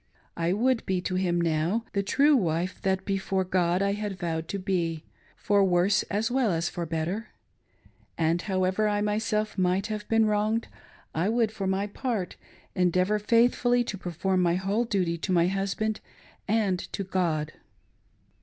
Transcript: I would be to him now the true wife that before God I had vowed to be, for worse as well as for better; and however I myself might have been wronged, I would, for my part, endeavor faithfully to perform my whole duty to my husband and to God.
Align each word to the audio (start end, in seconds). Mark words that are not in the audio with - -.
I 0.35 0.51
would 0.51 0.83
be 0.87 0.99
to 1.01 1.13
him 1.13 1.39
now 1.39 1.85
the 1.93 2.01
true 2.01 2.35
wife 2.35 2.81
that 2.81 3.05
before 3.05 3.43
God 3.43 3.83
I 3.83 3.91
had 3.91 4.17
vowed 4.17 4.47
to 4.47 4.57
be, 4.57 5.03
for 5.35 5.63
worse 5.63 6.01
as 6.09 6.31
well 6.31 6.51
as 6.51 6.69
for 6.69 6.87
better; 6.87 7.27
and 8.17 8.41
however 8.41 8.87
I 8.87 9.01
myself 9.01 9.59
might 9.59 9.85
have 9.93 10.09
been 10.09 10.25
wronged, 10.25 10.67
I 11.13 11.29
would, 11.29 11.51
for 11.51 11.67
my 11.67 11.85
part, 11.85 12.35
endeavor 12.73 13.19
faithfully 13.19 13.83
to 13.83 13.95
perform 13.99 14.41
my 14.41 14.55
whole 14.55 14.85
duty 14.85 15.19
to 15.19 15.31
my 15.31 15.45
husband 15.45 15.99
and 16.47 16.79
to 16.93 17.03
God. 17.03 17.53